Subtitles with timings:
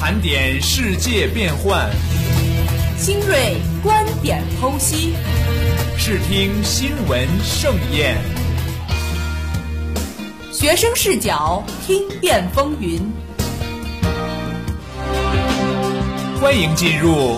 [0.00, 1.90] 盘点世界变幻，
[2.96, 5.12] 新锐观点剖析，
[5.98, 8.16] 视听新闻盛宴，
[10.50, 12.98] 学生视角听遍风云。
[16.40, 17.36] 欢迎进入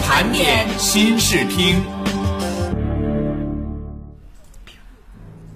[0.00, 1.97] 盘点新视听。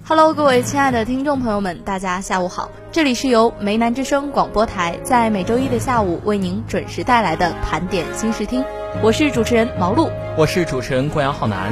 [0.05, 2.69] Hello，各位亲爱的听众朋友们，大家下午好！
[2.91, 8.65] 这里是由梅南之声广播台在每周一的下午为您准时带来的盘点新视听，
[9.01, 11.71] 我是主持人毛露，我是主持人郭阳浩南。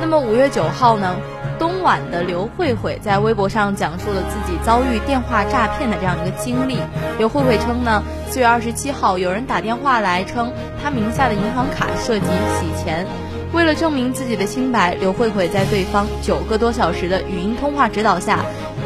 [0.00, 1.14] 那么五月九号呢，
[1.56, 6.80] 东莞的刘慧慧在微博上讲述了自己遭遇电话诈骗的这样一个经历。
[7.16, 10.52] 刘慧慧称呢，四月二十七号有人打电话来称
[10.82, 13.06] 她名下的银行卡涉及洗钱。
[13.56, 18.44] 为了证明自己的清白，刘慧慧在对方九个多小时的语音通话指导下，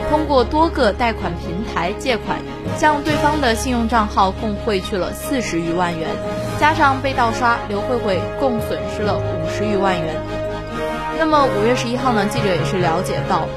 [0.08, 2.38] 通过多个贷款平台借款，
[2.78, 6.08] 向对方的信用账号共汇去了四十余万元，
[6.60, 10.14] 加上被盗刷，刘慧慧共损失了五十余万元。
[11.18, 13.48] 那么五月十一号呢，记者也是了解到，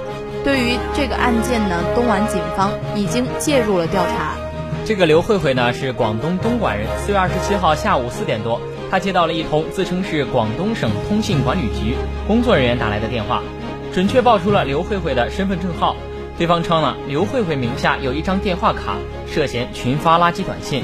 [0.43, 4.33] 对于这个案件呢，东莞警方已经介入了调查。
[4.83, 8.59] 这个刘慧慧呢是广东东莞人，四月二十七号下午四点多。
[8.93, 11.95] 他接到了一通自称是广东省通信管理局
[12.27, 13.41] 工作人员打来的电话，
[13.91, 15.95] 准确报出了刘慧慧的身份证号。
[16.37, 20.83] 对方称了刘慧慧名下有一张电话卡，涉嫌群发垃圾短信。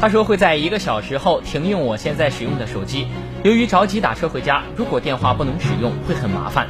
[0.00, 3.08] 他说会在一个小时后停用我现在使用的手机，
[3.42, 6.66] 由于着急打车回家，如果电话不能使用会很麻烦，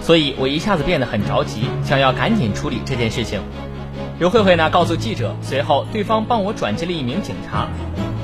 [0.00, 3.40] 所以我一下子变得很着急，想要赶紧处理这件事情。
[4.18, 7.68] 刘慧慧呢告诉记者，随后对方帮我转接了一名警察。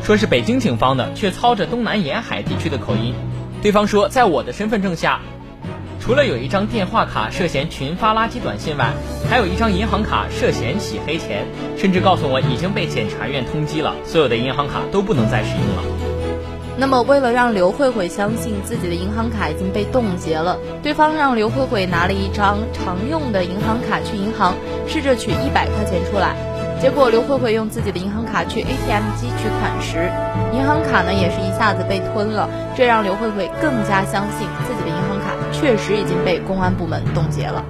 [0.02, 3.14] 说是北京警方的，却操着东南沿海地区的口音。
[3.60, 5.20] 对方说，在我的身份证下，
[6.00, 8.94] 除了有一张电话卡涉嫌群发垃圾短信外，
[9.28, 11.44] 还有一张银行卡涉嫌洗黑钱，
[11.76, 16.11] 甚至告诉我已经被检察院通缉了，所有的银行卡都不能再使用了。
[16.78, 24.54] 那么，为了让刘慧慧相信自己的银行卡已经被冻结了，对方让刘慧慧拿了一张常用的银行卡去银行，
[24.88, 26.34] 试着取一百块钱出来。
[26.80, 30.10] 结果刘慧慧用自己的银行卡去 ATM 机取款时，
[30.52, 37.64] 银行卡呢也是一下子被吞了，这让刘慧慧更加相信自己的银行卡确实已经被公安部门冻结了。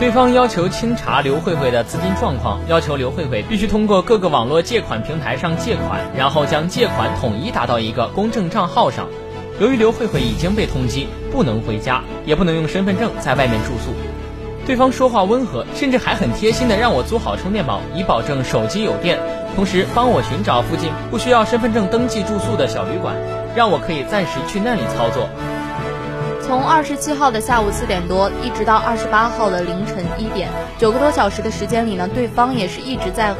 [0.00, 9.06] 对方要求清查刘慧慧的资金状况，要求刘慧慧必须通过各个网络借款平台上借款，然后将借款统一打到一个公证账号上。
[9.60, 13.92] 由于刘慧慧已经被通缉，不能回家，也不能用身份证在外面住宿。
[14.66, 19.18] 对方说话温和，甚至还很贴心的让我租好充电宝，以保证手机有电，
[19.54, 23.14] 同时帮我寻找附近不需要身份证登记住宿的小旅馆，
[23.54, 25.28] 让我可以暂时去那里操作。
[26.50, 33.38] 从二十七号的下午四点多，一直到二十八号的凌晨一点，九个多小时的时间里呢，对方也是一直在和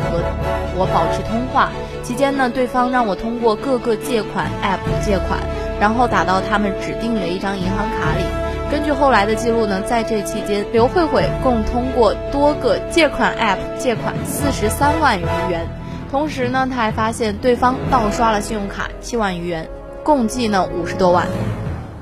[0.76, 1.70] 我保持通话。
[2.04, 5.40] 期间呢，对方让我通过各个借款 App 借款，
[5.80, 8.22] 然后打到他们指定的一张银行卡里。
[8.70, 15.66] 根据后来的记录呢，在这期间，刘慧慧共通过多个借款 App 借款四十三万余元，
[16.12, 19.68] 同时呢，他还发现对方盗刷了信用卡七万余元，
[20.04, 21.26] 共计呢五十多万。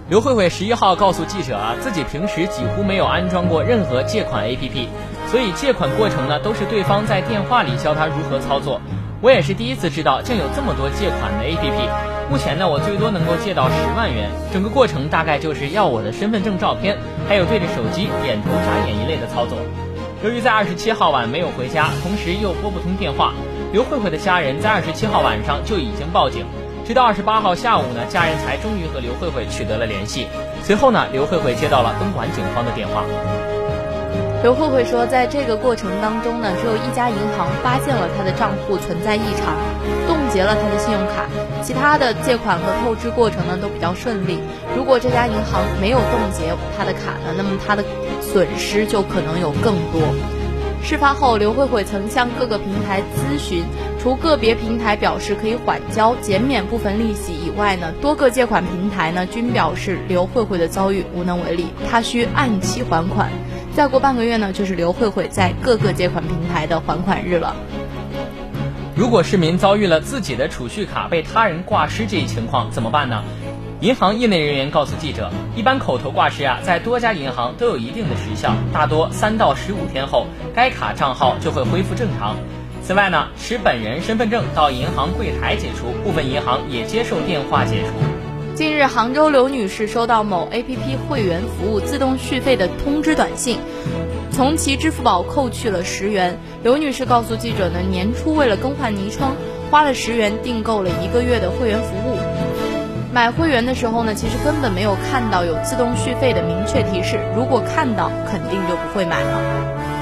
[0.08, 4.86] 刘慧慧十一号告诉记者啊，自己平时几乎没有安装过任何借款 APP，
[5.30, 8.80] 所以借款过程呢都是对方在电话里教他如何操作。
[9.20, 12.30] 我也是第一次知道竟有这么多借款的 APP。
[12.30, 16.96] 目前呢，我最多能够借到十万元，整个过程大概就是要我的身份证照片，
[17.28, 19.58] 还有对着手机点头眨眼一类的操作。
[20.24, 23.34] 由于在二十七号晚没有回家，同时又拨不通电话，
[23.74, 26.46] 刘慧慧的家人在二十七号晚上就已经报警，
[26.88, 30.26] 直到二十八号下午呢，家人才终于和刘慧慧取得了联系。
[30.64, 33.04] 随后呢，刘慧慧接到了东莞警方的电话。
[34.42, 39.54] 刘慧慧说，在这个过程当中呢，只有一家银行发现了她的账户存在异常，
[40.06, 41.28] 冻结了她的信用卡，
[41.62, 44.38] 其他的借款和透支过程呢都比较顺利。
[44.74, 47.84] 如果这家银行没有冻结她的卡呢，那么她的
[48.22, 50.00] 损失就可能有更多。
[50.80, 53.62] 事发后，刘慧慧曾向各个平台咨询，
[54.00, 63.28] 除个别平台表示可以缓交、减免部分利息以外呢，多个借款平台呢均表示刘慧慧的遭遇无能为力，她需按期还款。
[63.74, 67.56] 再过半个月呢，就是刘慧慧在各个借款平台的还款日了。
[68.94, 73.22] 如果市民遭遇了自己的储蓄卡被他人挂失这一情况，怎么办呢？
[73.80, 82.36] 银行业内人员告诉记者，一般口头挂失啊，在多家银行都有一定的时效，大多三到十五天后，该卡账号就会恢复正常。
[82.88, 87.92] 此外呢，持本人身份证到银行柜台解除，部分银行也接受电话解除。
[88.54, 93.58] 近日，杭州刘女士收到某 APP 会员服务自动续费的通知短信。
[94.32, 96.38] 从其支付宝扣去了十元。
[96.62, 99.36] 刘女士告诉记者呢，年初为了更换昵称，
[99.70, 102.16] 花了十元订购了一个月的会员服务。
[103.12, 109.97] 买会员的时候呢，其实根本没有看到有自动续费的明确提示，如果看到，肯定就不会买了。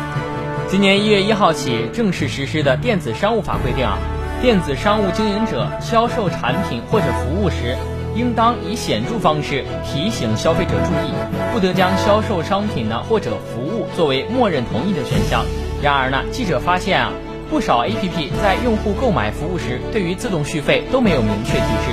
[0.69, 3.97] 今年一月一号起正式实施的电子商务法规定啊，
[4.43, 7.77] 电子商务经营者销售产品或者服务时。
[8.17, 11.13] 应当以显著方式提醒消费者注意，
[11.53, 15.45] 不得将销售商品呢或者服务作为默认同意的选项。
[15.83, 17.13] 然而呢，记者发现啊，
[17.51, 21.93] 不少 APP 在用户购买服务时，对于自动续费都没有明确提示，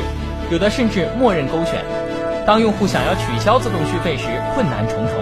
[0.49, 1.83] 有的甚至默认勾选。
[2.45, 5.16] 当用户想要取消自动续费时，困难重重，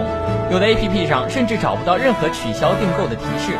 [0.50, 3.52] 有的 APP 上甚至找不到任何取消订购的提示。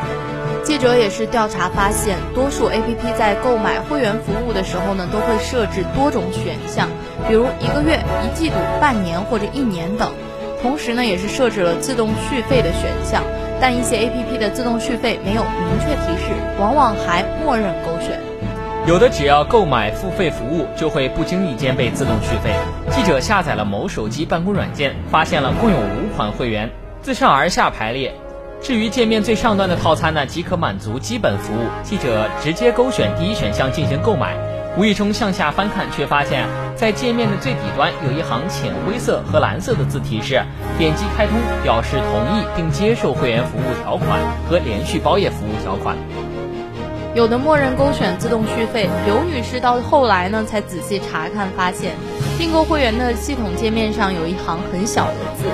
[0.64, 6.88] 记者也是调查发现，多数 APP 在购买会员服务的时候呢，都会设置多种选项，
[7.28, 10.10] 比如一个月、一季度、半年或者一年等。
[10.60, 13.22] 同时呢，也是设置了自动续费的选项，
[13.60, 18.18] 但一些 APP 的自动续费没有明确提示，往往还默认勾选。
[18.84, 22.52] 有的只要购买付费服务，就会不经意间被自动续费。
[22.90, 26.68] 记者下载了某手机办公软件，发现了共有五款会员，
[27.00, 28.12] 自上而下排列。
[28.60, 31.66] 至于界面最上端的套餐呢，即可满足基本服务。
[31.84, 34.34] 记者直接勾选第一选项进行购买，
[34.76, 36.44] 无意中向下翻看，却发现，
[36.74, 40.42] 在界面的最底端有一行浅灰色和蓝色的字提示：
[40.76, 44.18] 点击开通，表示同意并接受会员服务条款
[44.50, 45.96] 和连续包月服务条款。
[47.14, 51.92] 有的默认勾选自动续费，刘女士到后来呢才仔细查看，发现
[52.38, 55.44] 订购会员的系统界面上有一行很小的字：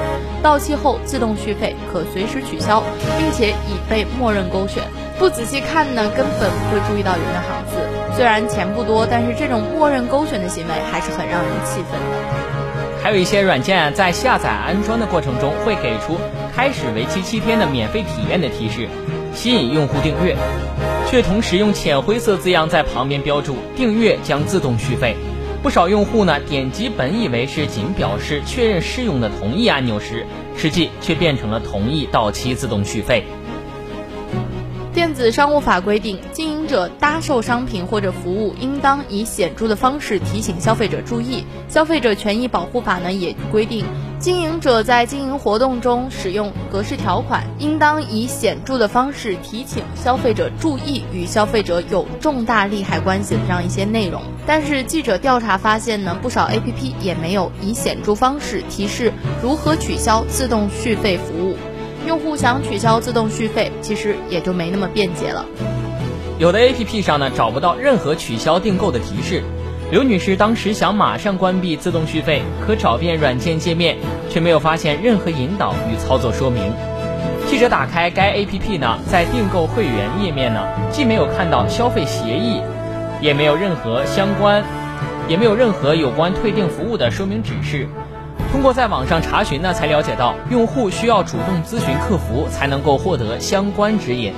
[0.41, 2.81] 到期后自动续费，可随时取消，
[3.19, 4.85] 并且已被默认勾选。
[5.19, 7.77] 不仔细看呢，根本不会注意到有那行字。
[8.15, 13.03] 虽然钱不多，但是这种默认勾选的行为还是很让人气愤的。
[13.03, 16.19] 还有一些软件在下载安装的过程中会给出
[16.55, 18.89] 开始为期七天的免费体验的提示，
[19.35, 20.37] 吸引用户订阅。
[21.11, 25.17] 却同时用浅灰色字样在旁边标注“订阅将自动续费”，
[25.63, 33.25] 不少用户呢点击本以为是仅表示确认试用的同意按钮时，实际却变成了同意到期自动续费。
[34.93, 41.45] 电子商务法规定，经营者搭售商品或者服务，应当以显著的方式提醒消费者注意。
[41.69, 43.87] 消费者权益保护法呢也规定，
[44.21, 54.21] 经营者在经营活动中使用格式条款，应当以显著的方式提醒消费者注意与消费者有重大利害关系的这样一些内容。
[54.45, 61.57] 但是记者调查发现呢，不少 APP 也没有以显著方式提示如何取消自动续费服务。
[62.05, 65.47] 用户想取消自动续费，其实也就没那么便捷了。
[66.41, 69.45] 有的 APP 上呢找不到任何取消订购的提示。
[69.91, 73.97] 刘女士当时想马上关闭自动续费，可找遍软件界面，
[74.29, 76.71] 却没有发现任何引导与操作说明。
[77.47, 82.61] 记者打开该 APP 呢，在订购会员页面呢，既没有看到消费协议，
[83.23, 84.63] 也没有任何相关，
[85.27, 87.89] 也没有任何有关退订服务的说明指示。
[88.53, 94.35] 通过在网上查询呢，才了解到用户需要主动咨询客服才能够获得相关指引。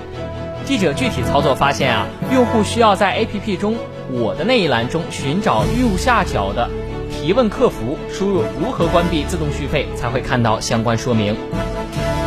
[0.65, 3.75] 记者具体操作发现啊，用户需要在 APP 中
[4.13, 6.69] “我的”那一栏中寻找右下角的
[7.11, 11.37] “提问客服”，输入如何关闭自动续费，才会看到相关说明。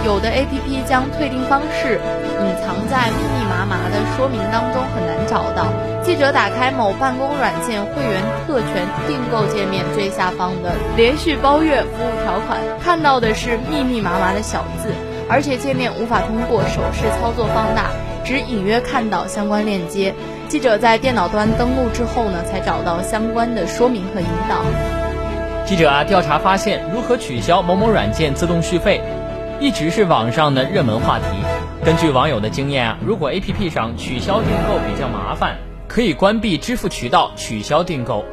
[0.06, 5.68] 有的 APP 将退订方式隐藏在密密麻麻的说明当中，很难找到。
[6.04, 14.90] 记者打开某办公软件会员特权订购界面最下方的连续包月服务条款，看到的是密密麻麻的小字，
[15.30, 17.92] 而且界面无法通过手势操作放大，
[18.24, 20.14] 只隐约看到相关链接。
[20.48, 24.58] 记者在电脑端登录之后呢，才找到相关的说明和引导。
[25.66, 29.02] 记者啊，调查发现，如何取消某某软件自动续费？
[29.60, 31.26] 一直是网上的热门话题。
[31.86, 38.26] 根据网友的经验啊，如果 APP 上取消订购比较麻烦，可以关闭支付渠道取消订购。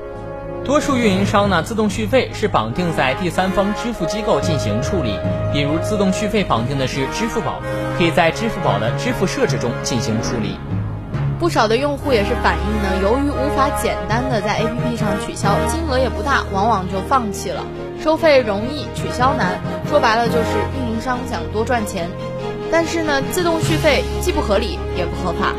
[0.65, 5.19] 多数运营商呢，自动续费是绑定在第三方支付机构进行处理，
[5.53, 7.61] 比如自动续费绑定的是支付宝，
[7.99, 10.57] 可以在支付宝的支付设置中进行处理。
[11.41, 17.65] 不少的用户也是反映呢，由于无法简单的在 APP 上取消，金额也不大，往往就放弃了。
[18.01, 22.09] 收费容易，取消难，说白了就是运营商想多赚钱。
[22.71, 25.53] 但是呢，自动续费既不合理也不合法。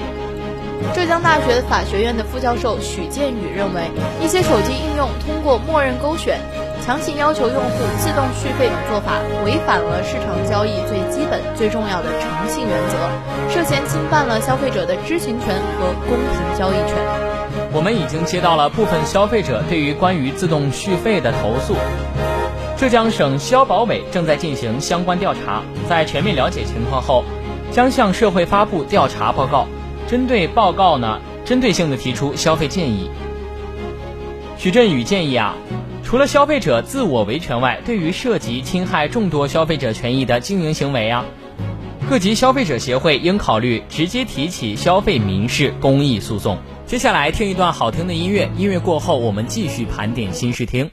[0.93, 3.89] 浙江大学法学院的副教授许建宇认为，
[4.21, 6.39] 一些手机应用通过默认勾选，
[6.83, 12.97] 强行要求用户自动续费等做法，违反了市场交易最基本、最重要的诚信原则，
[13.49, 16.97] 涉嫌侵犯了消费者的知情权和公平交易权。
[17.73, 21.75] 我们已经接到了部分消费者对于关于自动续费的投诉。
[22.77, 27.23] 浙江省消保委正在进行相关调查，在全面了解情况后，
[27.71, 29.67] 将向社会发布调查报告，
[30.11, 33.09] 针对报告呢，针对性的提出消费建议。
[34.57, 35.55] 许振宇建议啊，
[36.03, 41.23] 除了消费者自我维权外，对于涉及侵害众多消费者权益的经营行为啊，
[42.09, 46.57] 各级消费者协会应考虑直接提起消费民事公益诉讼。
[46.85, 50.91] 接下来听一段好听的音乐，音乐过后我们继续盘点新视听。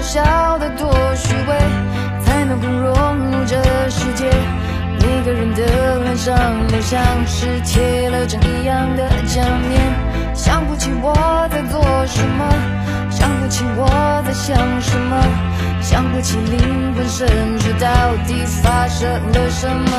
[0.00, 2.90] 要笑得多虚伪，才能更融
[3.30, 3.54] 入这
[3.90, 4.24] 世界？
[4.98, 6.34] 每个人的脸上
[6.68, 9.78] 都像是贴了张一样的假面，
[10.34, 11.12] 想不起我
[11.50, 12.48] 在做什么，
[13.10, 15.22] 想不起我在想什么，
[15.82, 17.28] 想不起灵魂深
[17.58, 19.98] 处到底发生了什么。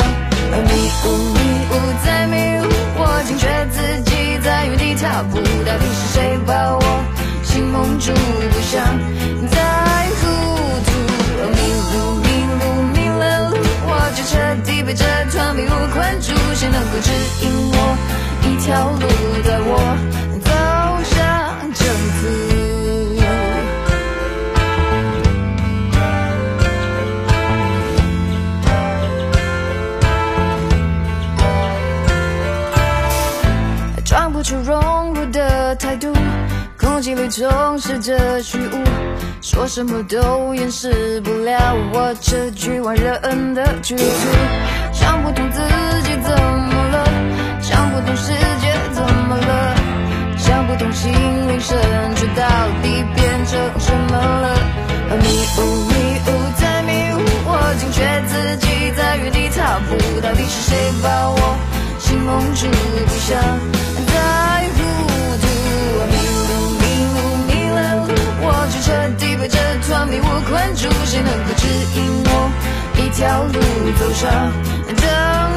[0.51, 1.39] 迷雾迷
[1.70, 2.67] 雾在迷雾，
[2.98, 6.81] 我惊觉自己在原地踏步，到底是谁把我
[7.51, 8.81] 情蒙住，不想
[9.50, 9.58] 再
[10.15, 10.22] 糊
[10.88, 10.89] 涂。
[11.51, 11.60] 迷
[11.91, 12.25] 路迷
[12.60, 14.31] 路迷了路，我就彻
[14.63, 17.75] 底被这团迷雾困住，谁能够指引我
[18.43, 19.05] 一条路，
[19.43, 19.75] 带我
[37.01, 38.84] 心里充斥着虚无，
[39.41, 44.03] 说什么都掩饰不了我这局外人的局促。
[44.93, 45.60] 想不通自
[46.03, 47.03] 己怎么了，
[47.60, 48.31] 想不通世
[48.62, 49.75] 界怎么了，
[50.38, 51.75] 想不通心灵深
[52.15, 52.46] 处到
[52.84, 54.55] 底变成什么了。
[55.17, 55.25] 迷
[55.58, 55.93] 雾迷
[56.27, 56.29] 雾
[56.60, 61.58] 在迷雾，我惊觉自己在原地踏步，到底是谁把我
[61.98, 62.67] 心蒙住，
[63.08, 63.41] 不想
[69.88, 72.29] 团迷雾困住，谁能够指引我
[72.95, 73.59] 一条路
[74.00, 74.23] 走上
[74.95, 75.03] 正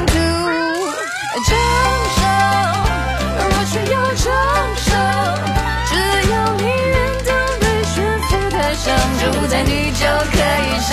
[0.06, 0.12] 途？
[1.46, 1.52] 掌
[2.16, 2.22] 声，
[3.38, 4.24] 若需要掌
[4.76, 4.86] 声，
[5.86, 5.92] 只
[6.30, 6.94] 要你愿
[7.26, 7.28] 当
[7.60, 8.84] 被驯服的象，
[9.20, 10.02] 就在你就
[10.32, 10.92] 可以上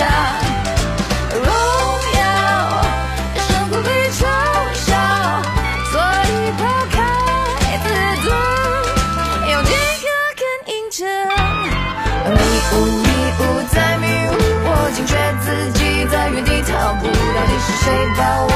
[17.64, 18.50] 是谁把我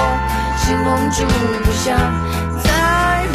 [0.58, 1.18] 心蒙住，
[1.64, 1.86] 不想
[2.62, 2.68] 再
[3.32, 3.34] 糊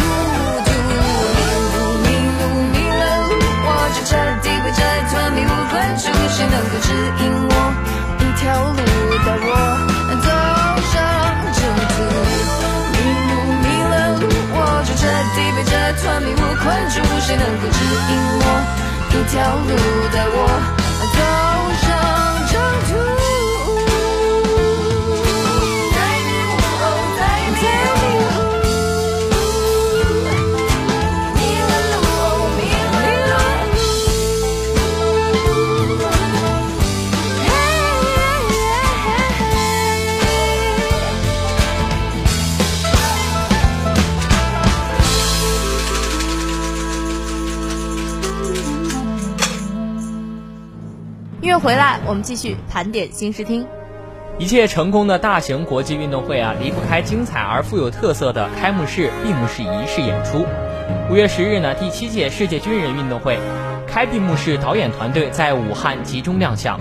[0.67, 0.69] 涂。
[0.71, 1.73] 迷路
[2.03, 3.31] 迷路迷了路，
[3.65, 4.09] 我就彻
[4.43, 6.87] 底被这团迷雾困住，谁能够指
[7.19, 7.53] 引我
[8.19, 8.79] 一条路，
[9.25, 9.49] 带我
[10.21, 10.27] 走
[10.91, 10.93] 上
[11.55, 11.59] 正
[11.91, 11.97] 途？
[12.91, 12.95] 迷
[13.29, 13.31] 路
[13.63, 14.23] 迷了路，
[14.53, 15.01] 我就彻
[15.35, 15.71] 底被这
[16.03, 18.45] 团迷雾困住，谁能够指引我
[19.09, 19.71] 一条路，
[20.11, 20.35] 带我
[21.15, 21.19] 走
[21.81, 21.87] 上
[51.51, 53.67] 乐回来，我们继续盘点新视听。
[54.39, 60.45] 一切成功的大型国际运动会啊，离不开精彩而富有特色的开幕式、闭幕式仪式演出。
[61.09, 63.37] 五月十日呢，第七届世界军人运动会
[63.85, 66.79] 开闭幕式导演团队在武汉集中亮相。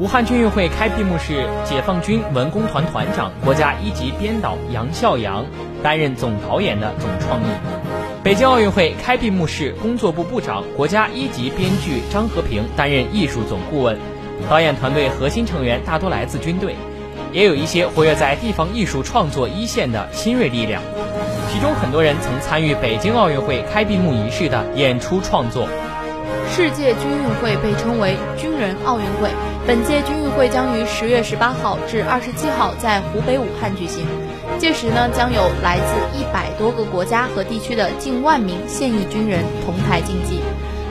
[0.00, 5.46] 武汉军运会开闭幕式，解放军文工团团长、国家一级编导杨孝阳
[5.84, 7.85] 担任总导演的总创意。
[8.26, 13.96] 北京奥运会开闭幕式，工作部部长、国家一级编剧张和平担任艺术总顾问。
[14.50, 16.74] 导演团队核心成员大多来自军队，
[17.30, 20.82] 也有一些活跃在地方艺术创作一线的新锐力量。
[21.52, 25.68] 其中很多人曾参与北京奥运会开闭幕仪式的演出创作。
[26.50, 29.30] 世界军运会被称为军人奥运会，
[29.68, 34.04] 本届军运会将于十月十八号至二十七号在湖北武汉举行。
[34.58, 40.40] 届时呢，将有来自一百多个国家和地区的近万名现役军人同台竞技。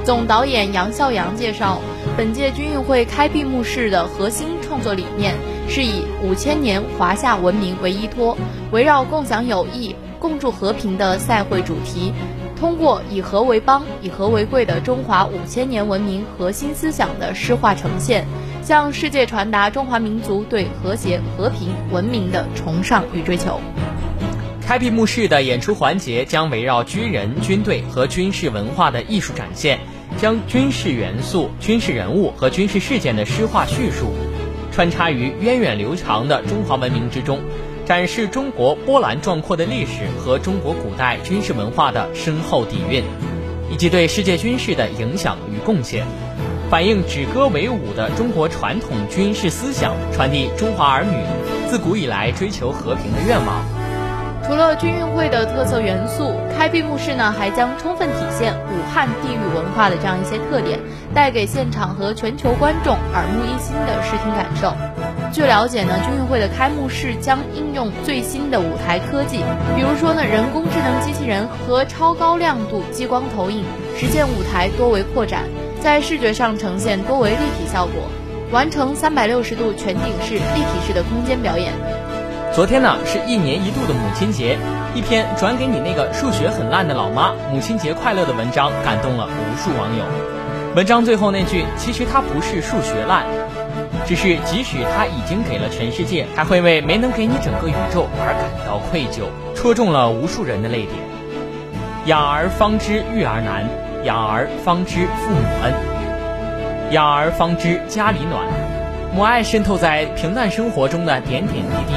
[0.04, 1.82] 总导演杨孝阳介绍，
[2.16, 5.34] 本届军运会开闭幕式的核心创作理念
[5.68, 8.38] 是以五千年华夏文明为依托，
[8.72, 12.14] 围绕共享友谊、共筑和平的赛会主题，
[12.60, 12.76] 通。
[12.78, 18.28] 过以和为邦、以和为贵的中华五千年文明核心思想的诗化呈现，
[18.66, 23.62] 向世界传达中华民族对和谐、和平、文明的崇尚与追求。
[24.60, 29.80] 开闭幕式的演出环节将围绕军人、军队和军事文化的艺术展现，
[30.18, 34.12] 将军事元素、军事人物和军事事件的诗化叙述，
[34.72, 37.40] 穿插于源远流长的中华文明之中，
[37.86, 43.04] 展示中国波澜壮阔的历史和中国古代军事文化的深厚底蕴，
[43.72, 46.04] 以及对世界军事的影响与贡献，
[46.70, 51.16] 反映止戈为武的中国传统军事思想，传递中华儿女
[51.70, 53.64] 自古以来追求和平的愿望。
[54.44, 60.80] 除了军运会的特色元素，开闭幕式呢还将充分体现武汉地域文化的这样一些特点，
[61.14, 64.74] 带给现场和全球观众耳目一新的视听感受。
[65.32, 69.40] 据了解呢，军运会的开幕式将应用最新的舞台科技，
[69.76, 73.64] 比如说呢人工智能机器人和超高亮度激光投影，
[73.98, 75.44] 实现舞台多维扩展，
[75.86, 78.10] 在视觉上呈现多维立体效果，
[78.52, 81.72] 完成三百六十度全景式立体式的空间表演。
[82.52, 84.58] 昨天呢是一年一度的母亲节，
[84.96, 90.04] 一篇转给你那个数学很烂的老妈母亲节快乐的文章感动了无数网友。
[90.76, 93.24] 文章最后那句“其实他不是数学烂，
[94.08, 100.94] 只是即使他已经给了全世界，还会为没能给你整个宇宙而感到愧疚”，戳中了无数人的泪点。
[102.08, 103.70] 养儿方知育儿难，
[104.06, 105.74] 养儿方知父母恩，
[106.92, 108.46] 养儿方知家里暖。
[109.16, 111.96] 母爱渗透在平淡生活中的点点滴滴。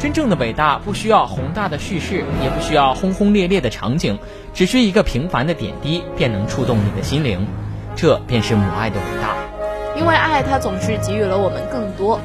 [0.00, 4.18] 真正的伟大不需要宏大的叙事，也不需要轰轰烈烈的场景，
[4.52, 7.46] 只需一个平凡的点滴，便能触动你的心灵。
[7.94, 9.36] 这便是母爱的伟大。
[9.96, 12.18] 因为爱，它总是给予了我们更多。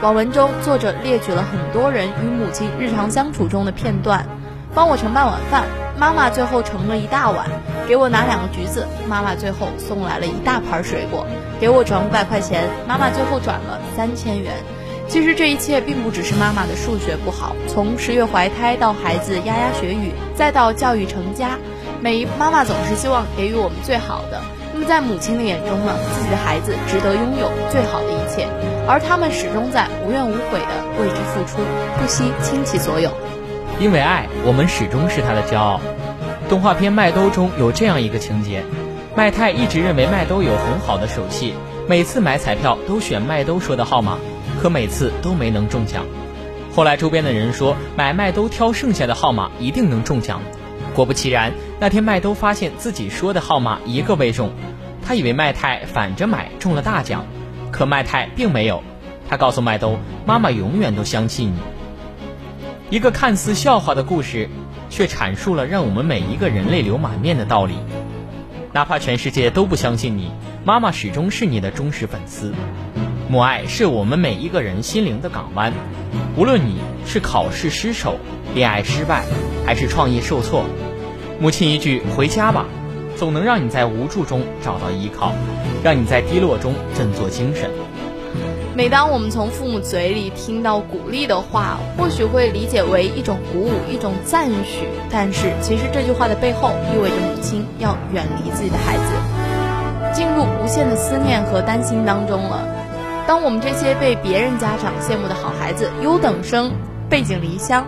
[0.00, 4.26] 网文中，作者列举了很多人与母亲日常相处中的片段：
[4.74, 5.64] 帮我盛半碗饭，
[5.98, 7.44] 妈妈最后盛了一大碗；
[7.86, 11.26] 给我拿两个橘子，妈妈最后送来了一大盘水果；
[11.60, 14.54] 给我转五百块钱，妈妈最后转了三千元。
[15.08, 21.58] 其实这一切并不只是妈妈的数学不好，从十月怀胎到孩子牙牙学语，再到教育成家，
[22.00, 24.40] 每一妈妈总是希望给予我们最好的。
[24.72, 28.48] 那么在母亲的眼中呢，自己的孩子值得拥有最好的一切，
[28.88, 31.60] 而他们始终在无怨无悔的为之付出，
[32.00, 33.10] 不惜倾其所有。
[33.80, 35.80] 因为爱，我们始终是他的骄傲。
[36.48, 38.62] 动画片《麦兜》中有这样一个情节：
[39.16, 41.54] 麦太一直认为麦兜有很好的手气，
[41.88, 44.18] 每次买彩票都选麦兜说的号码。
[44.60, 46.04] 可每次都没能中奖，
[46.72, 50.40] 后来周边的人说买麦兜挑剩下的号码一定能中奖。
[50.94, 54.52] 果不其然，那天麦兜发现自己说的号码一个未中，
[55.04, 57.24] 他以为麦太反着买中了大奖，
[57.72, 58.84] 可麦太并没有。
[59.28, 61.58] 他告诉麦兜，妈妈永远都相信你。
[62.92, 64.50] 一个看似笑话的故事，
[64.90, 67.76] 却阐述了让我们每一个人泪流满面的道理。
[68.74, 70.30] 哪怕全世界都不相信你，
[70.62, 72.52] 妈妈始终是你的忠实粉丝。
[73.30, 75.72] 母爱是我们每一个人心灵的港湾，
[76.36, 78.18] 无论你是考试失手、
[78.54, 79.24] 恋爱失败，
[79.64, 80.66] 还是创业受挫，
[81.40, 82.66] 母亲一句“回家吧”，
[83.16, 85.32] 总能让你在无助中找到依靠，
[85.82, 87.70] 让你在低落中振作精神。
[88.74, 102.66] 每当我们从父母嘴里听到鼓励的话，或许会理解为一种鼓舞、一种赞许，但是其实这句话的背后意味着母亲要远离自己的孩子，进入无限的思念和担心当中了。
[103.26, 106.72] 当我们这些被别人家长羡慕的好孩子、优等生
[107.10, 107.86] 背井离乡，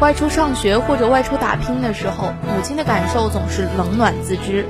[0.00, 4.64] 外出上学或者外出打拼的时候，母亲的感受总是冷暖自知。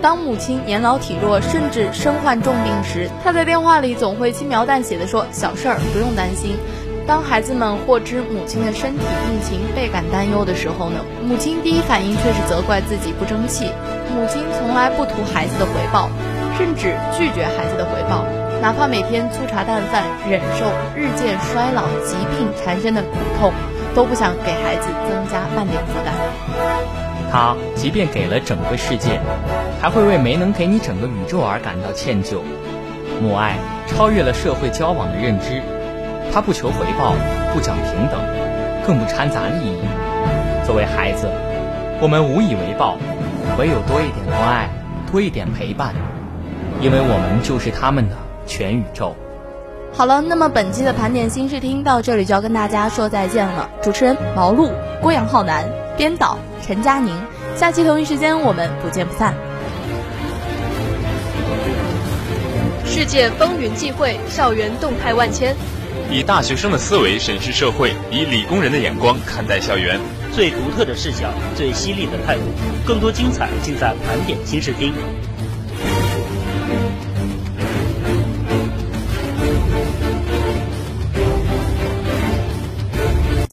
[0.00, 6.56] 当母亲年老体弱，甚至身患重病时，她在电话里总会轻描淡写的说：“小事儿，不用担心。”
[7.06, 13.72] 当孩子们获知母亲的身体病情，倍感担忧的时候呢，母亲第一反应却是责怪自己不争气。
[14.14, 16.10] 母亲从来不图孩子的回报，
[16.58, 18.24] 甚至拒绝孩子的回报。
[18.60, 23.52] 哪怕每天粗茶淡饭，忍受日渐衰老、疾病缠身的苦痛，
[23.94, 27.07] 都不想给孩子增加半点负担。
[27.30, 29.20] 他即便给了整个世界，
[29.80, 32.38] 还会为没能给你整个宇宙而感到歉疚。
[33.20, 35.62] 母爱超越了社会交往的认知，
[36.32, 37.14] 他不求回报，
[37.52, 38.20] 不讲平等，
[38.86, 39.78] 更不掺杂利益。
[40.66, 41.28] 作为孩子，
[42.00, 42.96] 我们无以为报，
[43.58, 44.68] 唯有多一点关爱，
[45.10, 45.94] 多一点陪伴，
[46.80, 48.16] 因为我们就是他们的。
[48.48, 49.14] 全宇宙。
[49.92, 53.68] 好了，那么本期的盘点新视听到这里就要跟大家说再见了。
[53.82, 54.70] 主持人毛路、
[55.02, 57.12] 郭阳浩南，编导陈佳宁。
[57.56, 59.34] 下期同一时间我们不见不散。
[62.86, 65.56] 世界风云际会，校园动态万千。
[66.10, 69.98] 以大学生的思维审视社会，以理工人的眼光看待校园。
[70.32, 72.42] 最独特的视角，最犀利的态度，
[72.86, 74.94] 更多精彩尽在盘点新视听。